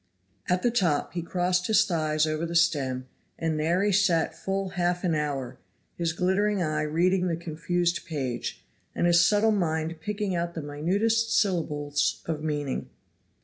[0.49, 3.05] At the top he crossed his thighs over the stem,
[3.37, 5.59] and there he sat full half an hour;
[5.95, 11.37] his glittering eye reading the confused page, and his subtle mind picking out the minutest
[11.39, 12.89] syllables of meaning.